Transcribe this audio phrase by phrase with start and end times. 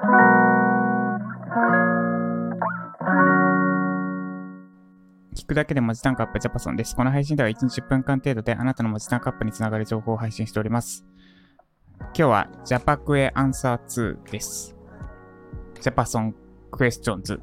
[0.00, 0.06] 聞
[5.46, 6.96] くだけで文字単価アップジャパソンです。
[6.96, 11.04] この配信では1日10分間程度であなたの文字単価アップにつながる情報を配信しております。
[11.98, 14.74] 今日はジャパクエ answer 2です。
[15.78, 16.34] ジャパソン
[16.70, 17.42] クエスチョンズ。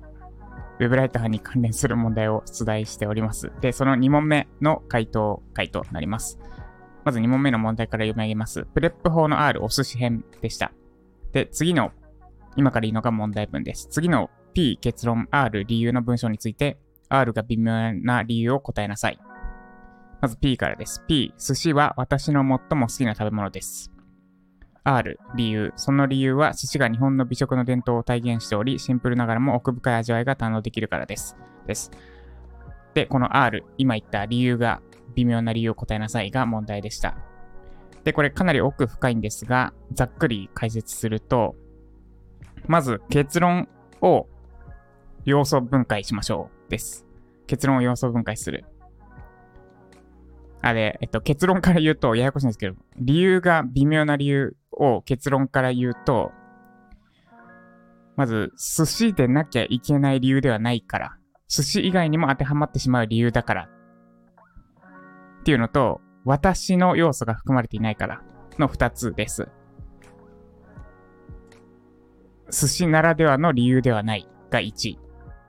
[0.79, 3.51] ウェブライターに関連する問題を出題しております。
[3.61, 6.39] で、その2問目の回答回となります。
[7.03, 8.65] まず2問目の問題から読み上げます。
[8.73, 10.71] PREP 法の R お寿司編でした。
[11.33, 11.91] で、次の、
[12.57, 13.87] 今から言うのが問題文です。
[13.89, 16.77] 次の P 結論 R 理由の文章について、
[17.07, 19.19] R が微妙な理由を答えなさい。
[20.19, 21.03] まず P からです。
[21.07, 23.91] P、寿司は私の最も好きな食べ物です。
[24.83, 25.73] R、理由。
[25.75, 31.37] その理由は寿司が日本の美食の伝統を体現しており、シンプルながらも奥深い味わいが堪能できるからです。
[31.67, 31.91] です。
[32.95, 34.81] で、この R、今言った理由が、
[35.13, 37.15] 微妙な理由を答えなさいが問題でした。
[38.03, 41.55] で、これかなり奥深いんですが、ざっくり解説すると、
[42.67, 43.67] まず結論
[44.01, 44.27] を
[45.25, 47.05] 要素分解しましょうです。
[47.47, 48.65] 結論を要素分解する。
[50.61, 56.31] あれ、えっと、結論から言うとややこしいんですけど、理由が微妙な理由を結論から言うと、
[58.15, 63.69] まず、寿司でなきゃいけない理由ではないから、寿司以外にも当てはまってしまう理由だから、
[65.41, 68.21] っていうのと、私の要素が含まれていないから
[68.57, 69.49] の二つです。
[72.49, 74.97] 寿司ならではの理由ではないが1。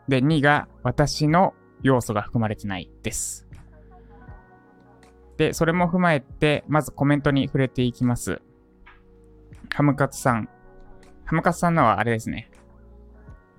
[0.08, 3.46] で、2が私の要素が含まれてないです。
[5.36, 8.42] で、それも踏まえて、まずコメントに触れていきます。
[9.72, 10.48] ハムカツさん。
[11.24, 12.50] ハムカツさんのはあれですね。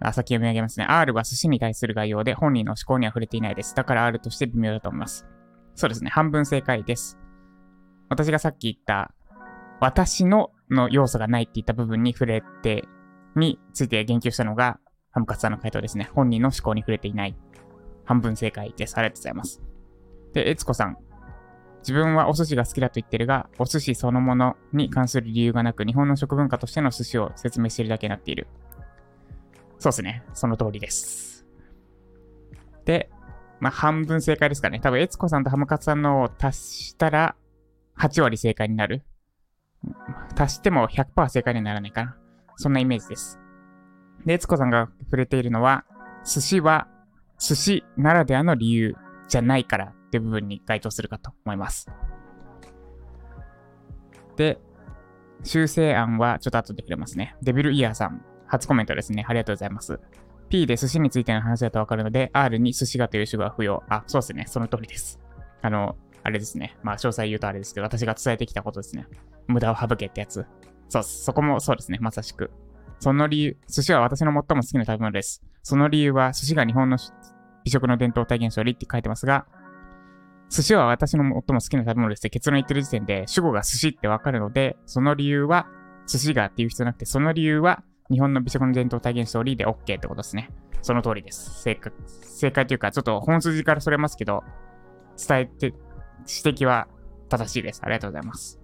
[0.01, 0.85] あ、先読み上げますね。
[0.85, 3.75] R は寿司に対する概要で本人の思考には触れていないです。
[3.75, 5.25] だから R として微妙だと思います。
[5.75, 6.09] そうですね。
[6.09, 7.17] 半分正解です。
[8.09, 9.13] 私がさっき言った、
[9.79, 12.85] 私のの要素がないって言った部分に触れて、
[13.35, 14.79] について言及したのが、
[15.11, 16.09] ハムカツさんの回答ですね。
[16.13, 17.35] 本人の思考に触れていない。
[18.05, 18.97] 半分正解です。
[18.97, 19.61] ありがとうございます。
[20.33, 20.97] で、えつこさん。
[21.79, 28.47] 自分はお寿司が好きだと言ってるが、お寿司そのものに関する理由がなく、日本の食文化としての寿司を説明しているだけになっている。
[29.77, 30.23] そうですね。
[30.33, 31.45] その通りです。
[32.85, 33.09] で、
[33.59, 34.79] まあ、半分正解ですかね。
[34.79, 37.35] 多分、えつこさんとハムカツさんのを足したら、
[37.97, 39.03] 8割正解になる。
[40.37, 42.17] 足しても100%正解にならないかな。
[42.59, 43.39] そんなイメージです。
[44.25, 45.85] で、えつこさんが触れているのは、
[46.25, 46.89] 寿司は
[47.39, 48.95] 寿司ならではの理由
[49.29, 51.87] じゃないからっていう部分に該当するかと思います。
[54.35, 54.59] で、
[55.45, 57.37] 修正案はちょっと後でくれますね。
[57.41, 59.23] デビルイヤーさん、初コメントですね。
[59.25, 59.97] ありがとうございます。
[60.49, 63.83] P で寿司についての話だとわかるので、R に寿司がという主語は不要。
[63.87, 64.43] あ、そうですね。
[64.47, 65.17] その通りです。
[65.61, 66.75] あの、あれですね。
[66.83, 69.07] まあ、詳細言うとあれですけど、私が伝えてきたことですね。
[69.47, 70.45] 無駄を省けってやつ。
[70.89, 71.99] そう、そこもそうですね。
[72.01, 72.51] まさしく。
[72.99, 75.41] その理由、寿司は私の最も好きな食べ物です。
[75.63, 76.97] その理由は、寿司が日本の
[77.63, 79.45] 美食の伝統体現しておりって書いてますが、
[80.49, 85.67] 寿司は私の最も好きな食べ物ですって結論言ってる時点で、主語が寿司ってわかるので、その理由は、
[86.07, 90.49] 寿司がっていう必要なくて、その理由は、日本の美食の伝統体現しておりで OK ってことですね。
[90.81, 91.61] その通りです。
[91.61, 94.43] 正解、正解というか、ちょっと本筋からそれますけど、
[95.15, 96.87] 伝えて、指摘は
[97.29, 97.81] 正しいです。
[97.83, 98.58] ありがとうございます。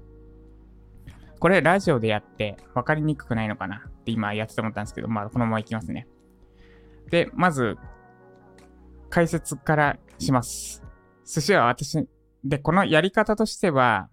[1.39, 3.83] これ、ラジオでやって分かりにくくないのかな？
[3.87, 6.07] って今やってて思ったんですけど、まあ、このままいきますね。
[7.09, 7.77] で、まず、
[9.09, 10.83] 解説からします。
[11.25, 12.07] 寿司は私、
[12.43, 14.09] で、このやり方としては、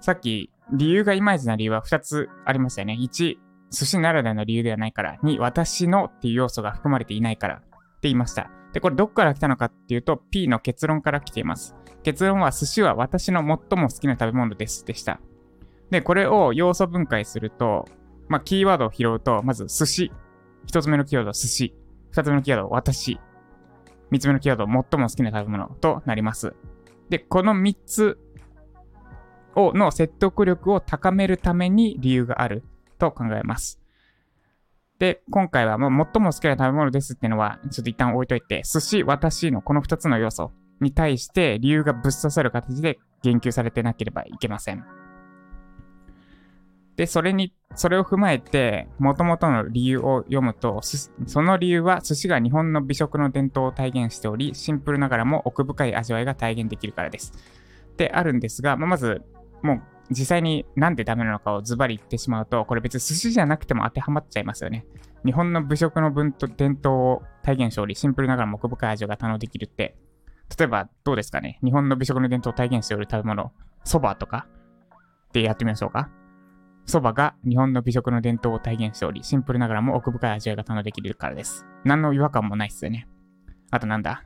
[0.00, 2.98] さっき、理由がいまいちな理由は2つありましたよね。
[3.00, 3.36] 1、
[3.70, 5.16] 寿司ならではの理由ではないから。
[5.22, 7.56] 2、私のっていう要素が含まれていないから。
[7.56, 7.68] って
[8.02, 8.50] 言いました。
[8.72, 11.76] で、これどこから来たのかっていうと、P の結論から来ています。
[12.02, 14.84] 結論は、寿司は私の最も好きな食べ物です。
[14.84, 15.20] でした。
[15.90, 17.86] で、これを要素分解すると、
[18.28, 20.12] まあ、キーワードを拾うと、まず、寿司。
[20.66, 21.74] 一つ目のキーワード、寿司。
[22.10, 23.20] 二つ目のキーワード、私。
[24.10, 26.54] 三つ目のキーワード、最も好きな食べ物となります。
[27.10, 28.18] で、この三つ
[29.54, 32.64] を、の説得力を高めるために理由がある
[32.98, 33.80] と考えます。
[34.98, 44.84] で、今回はもう最も好きな食べ物ですっていうのは、ちょっと一旦置いといて、寿司、私のこの二つの要素に対して理由がぶっ刺さる形で言及されてなければいけません。
[46.96, 50.80] で、それに、それを踏まえて、元々の理由を読むと、
[51.26, 57.32] その理由は寿司が日本の美食の伝統を体現しており、シンプルながらも奥深い味わいが体現できるからです。
[57.96, 59.22] で、あるんですが、まあ、まず、
[59.62, 64.86] もう実際になんでダメなのかをズバリ言ってしまうと、これ別に寿司じゃなくても当てはまっちゃいますよね。
[65.24, 69.96] 日本の美食の文と伝統を体現しており、シンプルながらも奥深い味が堪能できるって、
[70.58, 71.58] 例えばどうですかね？
[71.64, 73.50] 日本の美食の伝統を体現しておる食べ物、
[73.84, 74.46] 蕎麦とか
[75.32, 76.10] でやってみましょうか。
[76.86, 81.64] 蕎麦が日本の美食の伝統を体現しており、シンプルながらも奥深い味わいが堪能できるからです。
[81.84, 83.08] 何の違和感もないっすよね。
[83.70, 84.24] あとなんだ？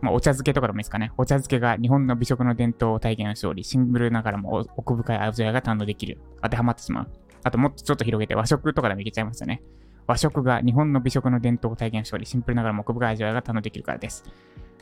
[0.00, 1.10] まあ、お茶漬けとかでもいいですかね。
[1.18, 6.20] お茶漬けが日本の美食の伝統を体現しており、シンプルながらも奥深い味わいが堪能できる。
[6.40, 7.10] 当てはまってしまう。
[7.42, 9.62] あともっとちょっと広げて和食とかでもいけちゃいますよね。
[10.06, 14.24] 和食が日本の美食の伝統を体現しており、シンプルながらも奥深い味わいが堪能できるからです。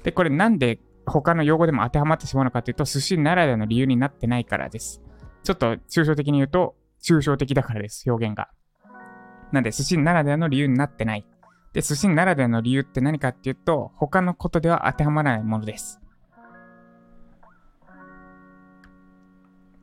[0.03, 5.03] で、これなんで他の用語でも当てはまってしまうのかというと、寿司ならではの理由になってないからです。
[5.47, 8.49] ちょっと抽象的に言うと、抽象的だからです、表現が。
[9.53, 11.25] なんで、寿司ならではの理由になってない。
[11.73, 16.01] で、寿司ならではの理由って何かっていうと、他のことでは当てはまらないものです。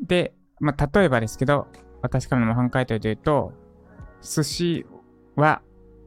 [0.01, 1.67] で、まあ、例えばですけど、
[2.01, 3.53] 私からの模範解答で言うと、
[4.21, 4.85] 寿司
[5.37, 5.61] は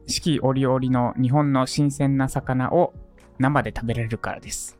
[0.05, 2.93] 四季折々の日本の新鮮な魚を
[3.39, 4.77] 生で食べられるからです。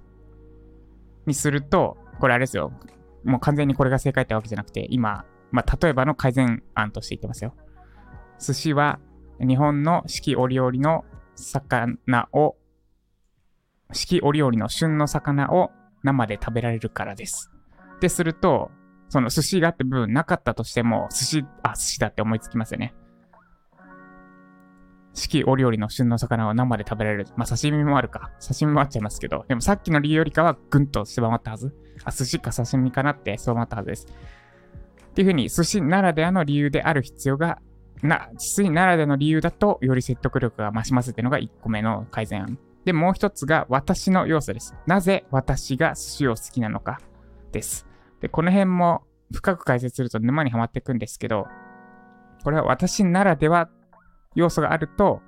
[1.25, 2.71] にすると、これあれですよ。
[3.27, 7.53] もう完全にこれが正解ってわけじゃなくて、今、まあ、例えばの改善案として言ってますよ。
[8.39, 8.99] 寿司は
[9.39, 12.55] 日本の四季折々の魚を、
[13.93, 15.71] 四季折々の旬の魚を
[16.03, 17.51] 生で食べられるからです。
[17.95, 18.71] ってすると、
[19.09, 22.93] その寿司がって部分なかったとしても、寿司、あ、寿司だって思いつきますよね。
[25.17, 27.29] 四季折々の旬の魚を生で食べられる。
[27.35, 28.29] まあ、刺身もあるか。
[28.39, 31.73] 刺身もあっちゃいますけど、でもさっきの理由よりかはぐんと狭まったはず。
[32.03, 34.07] あ、寿司か刺身かなって狭まったはずです。
[35.09, 37.57] っていうふうに、寿司ならではの理由である必要が、
[38.03, 42.59] な、寿司ならではの理由だと、より説得力が増しますっていうのが1個目の改善案。
[42.85, 44.75] で、もう一つが私の要素です。
[44.85, 46.99] なぜ私が寿司を好きなのか
[47.51, 47.87] です。
[48.21, 49.01] で、この辺も
[49.33, 51.47] 深く解説すると沼にはまっていくんですけど、
[52.43, 53.69] これは私ならでは
[54.37, 55.21] 要素があると、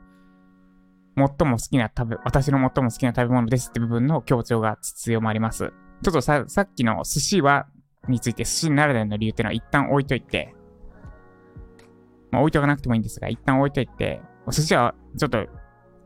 [1.17, 5.73] 最も好きな食べ、私の最も好きな食べ物ですって部分の強調が強まります。
[6.03, 7.67] ちょっとさ、さっきの寿司は、
[8.07, 10.55] について寿司ならではの理由っていうのは一旦置いといて、
[12.31, 14.21] まあ置いとかなくてもいいんですが、一旦置いといて、
[14.51, 15.47] 寿司はちょっと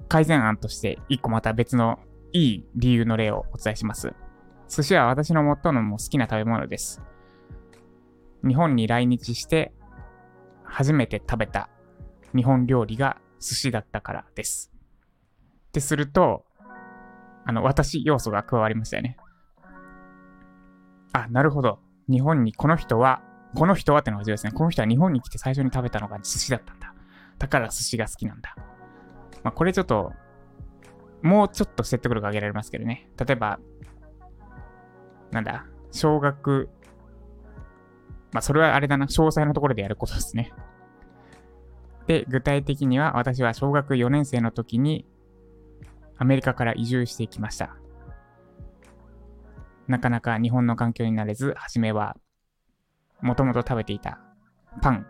[0.07, 2.00] 改善案として一個また別の
[2.31, 4.13] いい理由の例をお伝えします。
[4.69, 7.01] 寿司は私の最も好きな食べ物です。
[8.47, 9.73] 日本に来日して
[10.63, 11.69] 初めて食べた
[12.35, 14.71] 日本料理が寿司だったからです。
[15.69, 16.45] ってすると、
[17.45, 19.18] あの、私要素が加わりましたよね。
[21.13, 21.80] あ、なるほど。
[22.09, 23.21] 日本にこの人は、
[23.56, 24.51] この人はってのが重要ですね。
[24.51, 26.94] この人は日本に来て最初に食べたのが寿司だったんだ。
[27.38, 28.56] だから寿司が好きなんだ。
[29.44, 30.13] まあ、これちょっと、
[31.21, 33.09] もうちょっと説得力上げられますけどね。
[33.18, 33.59] 例えば、
[35.31, 36.69] なんだ、小学、
[38.31, 40.51] まあ、それはあれだな、詳細のところでやることですね。
[42.07, 45.05] で、具体的には私は小学4年生の時に
[46.17, 47.75] アメリカから移住してきました。
[49.88, 52.15] なかなか日本の環境になれず、初めは
[53.21, 54.19] もともと食べていた
[54.81, 55.05] パン、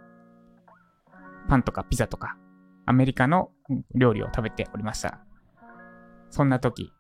[1.48, 2.38] パンとかピザとか
[2.86, 3.52] アメリカの
[3.96, 5.20] 料理を食べておりました。
[6.30, 6.92] そんな時、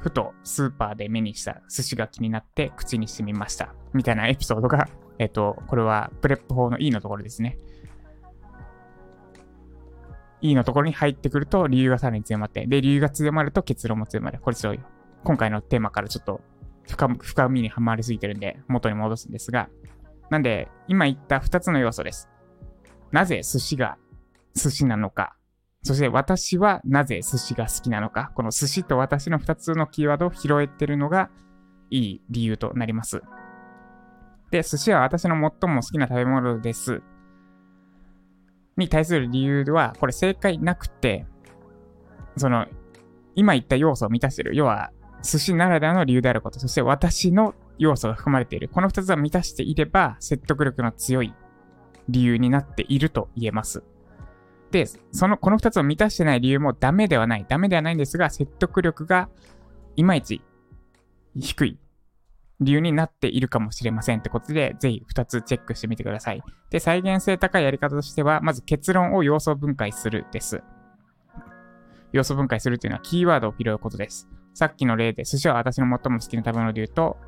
[0.00, 3.74] ふとスーパーで目にした寿司が気になって口にしてみました。
[3.92, 4.88] みたいなエピソードが、
[5.18, 7.58] えっと、これはプレップ法の E のところですね。
[10.40, 14.38] E のところに入ってくると理由がさらに強まって、で、理由が強まると結論も強まる。
[14.40, 14.80] これちょっと
[15.24, 16.40] 今回のテーマからちょっと
[16.88, 19.68] 深深みにはまりすぎてるんで元に戻すんですが、
[20.30, 22.28] なんで今言った2つの要素です。
[23.12, 23.96] なぜ寿司が
[24.54, 25.36] 寿司なのか、
[25.82, 31.30] そして私はなぜ寿司が好きなのか、この寿司と私の2つのキーワードを拾えてるのが
[31.90, 33.22] いい理由となります。
[34.50, 37.02] で、寿司は私の最も好きな食べ物です。
[38.76, 41.26] に対する理由は、これ正解なくて、
[42.36, 42.66] その、
[43.34, 44.54] 今言った要素を満たしてる。
[44.54, 44.90] 要は、
[45.22, 48.68] 寿司ならではの理由であること、そして私の要素が含まれている。
[48.68, 51.34] この二つは満たしていれば、説得力の強い
[52.08, 53.82] 理由になっていると言えます。
[54.70, 57.46] で、その、この二つを満たしてない理由もダメではない。
[57.48, 59.28] ダメではないんですが、説得力が
[59.96, 60.42] いまいち
[61.34, 61.78] 低い
[62.60, 66.42] 理由になっているかもしれませんってことで、ぜひ2つチェックしてみてください。
[66.70, 70.62] で、再現性高いやり方としては、まず結論を要素分解するです。
[72.12, 74.28] 要素分解するというのはキーワードを拾うことです。
[74.54, 77.18] さっきの例で、寿司は私の最も好きな食べ物で言うと、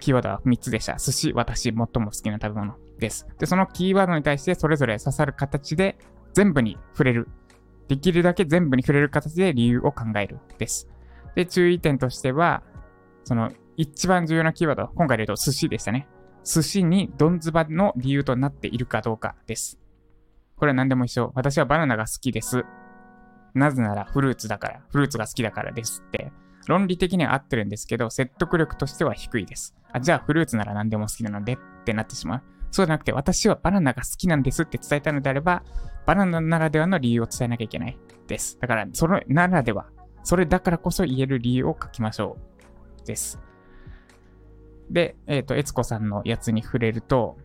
[0.00, 0.96] キーワードは3つでした。
[0.96, 3.26] 寿司、私、最も好きな食べ物です。
[3.38, 5.96] で、そのキーワードに対してそれぞれ刺さる形で
[6.34, 7.28] 全部に触れる。
[7.88, 10.88] できるだけ全部に触れる形で理由を考えるです。
[11.34, 12.62] で、注意点としては、
[13.24, 16.08] その一番重要なキーワード、今回で言うと寿司でしたね。
[16.44, 19.78] 寿司にドンズバの理由となっているかどうかです。
[20.56, 21.32] これは何でも一緒。
[21.34, 22.64] 私はバナナが好きです。
[23.54, 26.32] なぜならフルーツだから、フルーツが好きだからですって。
[26.66, 29.74] 論理的には合ってるんですけど、説得力としては低いです。
[29.92, 32.42] あ、じゃあフルーツなら何でも好きなのでってなってしまう。
[32.70, 35.62] そうじゃなくて、私はバナナが好きなんですって伝えたのであれば、
[36.06, 38.58] バナナならではの理由を伝えなきゃいけないです。
[38.60, 39.86] だから、そのならでは、
[40.22, 42.38] それだからこそ言える理由を書きましょ
[43.02, 43.06] う。
[43.06, 43.38] です。
[44.92, 47.36] で、えっ、ー、と、悦子さんのやつに触れると、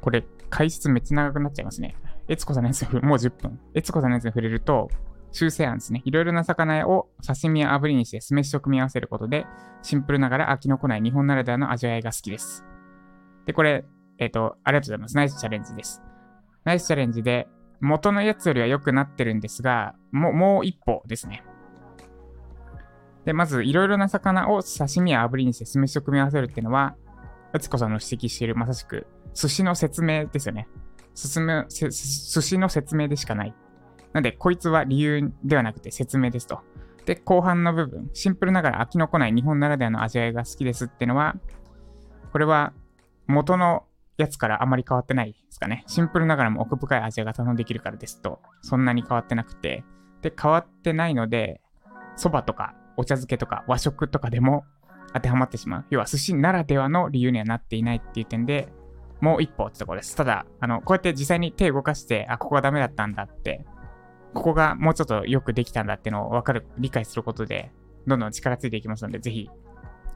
[0.00, 1.96] これ、解説めっちゃ長くなっちゃいますね。
[2.28, 3.58] 悦子さんのやつにもう10分。
[3.74, 4.90] 悦子さんのやつに触れると、
[5.30, 6.02] 修正案ですね。
[6.04, 9.46] いろいろな魚を刺身や炙りにして酢飯と組み合わせることで、
[9.82, 12.64] シンプルながら飽きのこない日本ならではの味わいが好きです。
[13.46, 13.84] で、これ、
[14.18, 15.16] えっ、ー、と、ありがとうございます。
[15.16, 16.02] ナイスチャレンジです。
[16.64, 17.48] ナイスチャレンジで、
[17.80, 21.42] 元のやつよりは良くなってるんですが、もう、もう一歩ですね。
[23.24, 26.96] で、まず、いろいろな魚を刺身や炙りにして酢飯と組み合わせるっていうのは、
[27.52, 30.68] うつこさんの指摘している、まさしく、寿司の説明ですよね。
[31.14, 33.54] 寿司の説明でしかない。
[34.12, 36.60] なんで、こいつは理由ではなくて説明ですと。
[37.04, 41.36] で、後半の部分、シンプルながら飽きのこない日本ならではの味わいが好きですっていうのは、
[42.32, 42.72] これは
[43.26, 43.84] 元の
[44.16, 45.84] やつからあまり変わってないですかね。
[45.86, 49.84] シンプルながらも奥深い味が頼んできるからですと、そんなに変わってなくて、
[50.22, 51.60] で、変わってないので、
[52.16, 54.64] 蕎麦とかお茶漬けとか和食とかでも
[55.14, 55.84] 当てはまってしまう。
[55.90, 58.68] 要は寿司ならではの理由にはなっていないっていう点で、
[59.20, 60.16] もう一歩ってところです。
[60.16, 63.64] ただ、あの、こうやって実際に手を動かして、あ、ここはダメだったんだって、
[64.34, 67.70] ここがもうちょっとよくできたんだってのを分かる、理解することで、
[68.06, 69.48] どんどん力ついていきますので、ぜひ、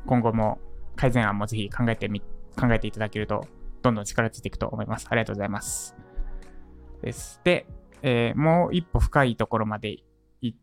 [0.06, 0.58] 今後も
[0.96, 2.20] 改善案もぜひ考えてみ、
[2.58, 3.46] 考えていただけると、
[3.82, 5.06] どんどん力ついていくと思います。
[5.10, 5.94] ありがとうございます。
[7.02, 7.40] です。
[7.44, 7.66] で、
[8.02, 9.98] えー、もう一歩深いところまで
[10.40, 10.56] 行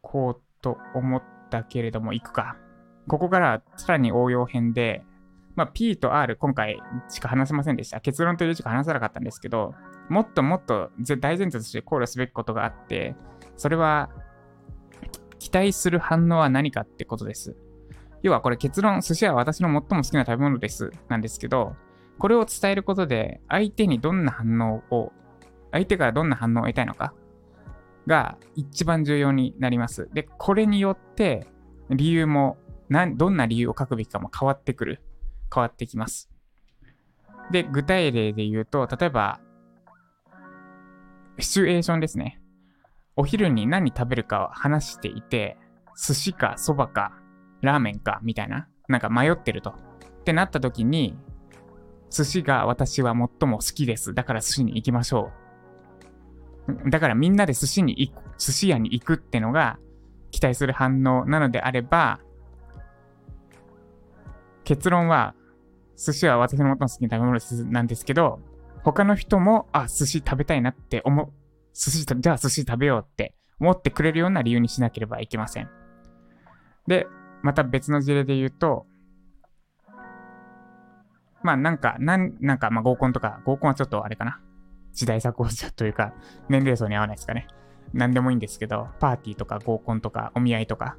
[0.00, 2.56] こうと思ったけれども、行くか。
[3.06, 5.04] ここからさらに応用編で、
[5.54, 8.00] まあ、P と R 今回しか話せませんでした。
[8.00, 9.74] 結論というしか話せなかったんですけど、
[10.08, 13.14] もっともっと大前提として考慮すべきことがあって、
[13.56, 14.10] それは、
[15.38, 17.56] 期待する反応は何かってことです。
[18.24, 20.90] 要はこれ結論、寿司は私の最も好きな食べ物です。
[21.08, 21.76] なんですけど、
[22.18, 25.12] これを伝えることで、相手にどんな反応を、
[25.70, 27.14] 相手からどんな反応を得たいのか
[28.06, 30.08] が一番重要になります。
[30.12, 31.46] で、これによって
[31.90, 32.58] 理由も
[33.16, 35.02] どんな理由を書くべきかも変わってくる。
[35.52, 36.28] 変わってきます。
[37.50, 39.40] で、具体例で言うと、例えば、
[41.38, 42.40] シチュエーションですね。
[43.14, 45.56] お昼に何食べるかを話していて、
[45.96, 47.12] 寿司か蕎麦か
[47.62, 49.70] ラーメンかみたいな、なんか迷ってると。
[49.70, 49.74] っ
[50.24, 51.16] てなった時に、
[52.10, 54.14] 寿司が私は最も好きです。
[54.14, 55.45] だから寿司に行きましょう。
[56.88, 59.78] だからみんなで寿司に行く、寿司屋に行くってのが
[60.30, 62.20] 期待する反応なのであれば、
[64.64, 65.34] 結論は、
[65.96, 68.40] 寿司は私の最も好きな食べ物なんですけど、
[68.82, 71.32] 他の人も、あ、寿司食べたいなって思う、
[71.72, 75.70] 寿司、じゃあ寿司食べようって思ってくれるような理由にしなければいけません。
[76.86, 77.06] で、
[77.42, 78.86] また別の事例で言うと、
[81.42, 84.40] まあなんか、なん、なんかまあ合コンとか、合コンはちょっとあれかな。
[84.96, 86.12] 時代錯誤者というか、
[86.48, 87.46] 年齢層に合わないですかね。
[87.92, 90.96] 何でもいいんですけど、パーティーとか合コンとかお見合いとか。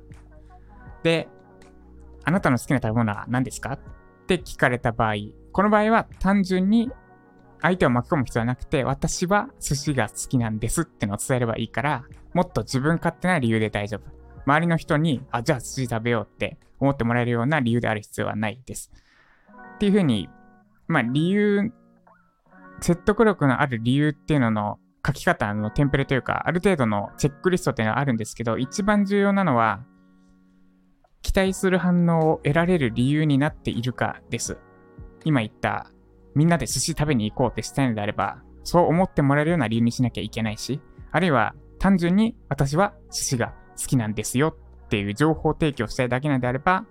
[1.03, 1.27] で、
[2.23, 3.79] あなたの好きな食べ物は何ですかっ
[4.27, 5.15] て聞かれた場合、
[5.51, 6.91] この場合は単純に
[7.61, 14.11] 相手を巻き込む必要はなくて、私は寿司が好きなんですってのを伝えればいいから、もっと自分勝手な理由で大丈夫。
[14.45, 18.91] 周りの人に、あ、じゃあ寿司食べようって思ってもらえるような理由である必要はないです。
[19.75, 20.29] っていうふうに、
[20.87, 21.73] まあ理由、
[22.81, 29.83] 説得力のある理由っていうのの書き方のテンプレというか、ある程度のチェックリストっていうのはあるんですけど、一番重要なのは、
[31.21, 34.57] 期待する反応を得られる理由になっているかです。
[35.23, 35.91] 今言った、
[36.35, 40.81] みんなで寿司食べに行こうってしたいのであれば、そう思ってもらえるような理由にしなきゃいけないし、
[41.11, 44.55] あるいは単純に私は寿司が好きなんですよ
[44.85, 46.85] っていう情報提供したいだけなのであれば、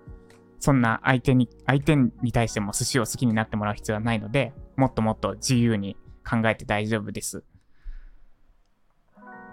[0.58, 5.96] そんな相手に、相手に対しても寿司を好きになってもらう必要はないので、もっともっと自由に
[6.28, 7.44] 考えて大丈夫です。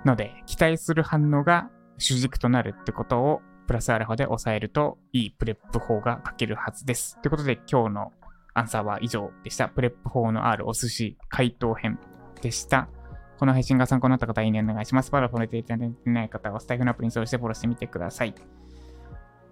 [0.06, 7.20] ので、期待する反応が主軸となるってことをプラスアルファで抑えるといい PREP 法が書けるはずです。
[7.22, 8.12] ということで今日の
[8.53, 9.70] アンサーは以上でした。
[9.70, 12.00] PREP 法の R お寿司回答編
[12.42, 12.89] でした。
[13.39, 15.12] この配信が参考になった方は、いいねお願いします。
[15.12, 18.36] まだフォローしていただいてない方は、スタイフのアプリにそうしてフォローしてみてください。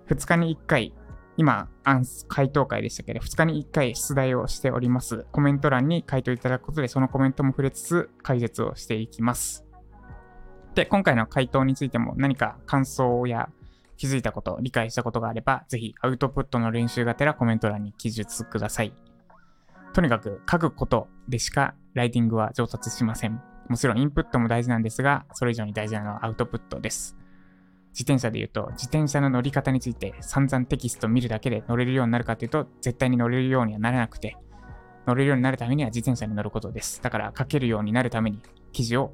[0.08, 0.94] 2日に1回、
[1.38, 5.26] 今、アンス回答回でしたけど、2日に1回出題をしております。
[5.32, 9.66] コメント欄に回答いただくことで、そのコメントも触れつつ解説をしていきます。
[10.76, 13.50] で、今回の回答についても何か感想や
[13.98, 18.94] 気づいたこと、理解したことがあれば、ぜひアウトプットの練習がてらコメント欄に記述ください。
[19.94, 23.42] とにかく書くことでしかライティングは上達しません。
[23.68, 27.18] もちろんインプットも大事なんですが、それ以上に大事なのはアウトプットです。
[27.92, 34.38] 自転車で言うと、自転車の乗り方について散々テキスト見るだけで乗れるようになるかというと、絶対に乗れるようにはならなくて、
[35.06, 37.02] 乗れるようになるためには自転車に乗ることです。
[37.02, 38.40] だから書けるようになるために
[38.72, 39.14] 記事を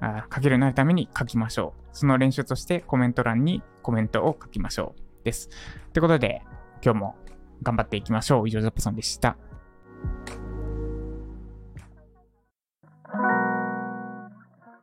[0.00, 1.88] あ書けるようになるために書きましょう。
[1.92, 5.24] その練習としてコメント欄にコメントを書きましょう。
[5.24, 5.48] です。
[5.92, 6.42] ということで、
[6.84, 7.16] 今日も
[7.62, 8.48] 頑張っていきましょう。
[8.48, 9.36] 以上、ザップソンでした。